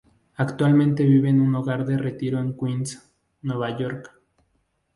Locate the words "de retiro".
1.85-2.39